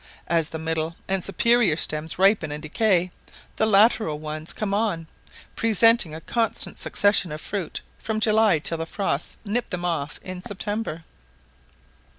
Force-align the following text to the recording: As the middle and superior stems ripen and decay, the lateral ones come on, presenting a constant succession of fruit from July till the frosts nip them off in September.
As 0.25 0.49
the 0.49 0.57
middle 0.57 0.95
and 1.07 1.23
superior 1.23 1.75
stems 1.75 2.17
ripen 2.17 2.51
and 2.51 2.59
decay, 2.63 3.11
the 3.57 3.67
lateral 3.67 4.17
ones 4.17 4.51
come 4.51 4.73
on, 4.73 5.05
presenting 5.55 6.15
a 6.15 6.19
constant 6.21 6.79
succession 6.79 7.31
of 7.31 7.39
fruit 7.39 7.81
from 7.99 8.19
July 8.19 8.57
till 8.57 8.79
the 8.79 8.87
frosts 8.87 9.37
nip 9.45 9.69
them 9.69 9.85
off 9.85 10.19
in 10.23 10.41
September. 10.41 11.03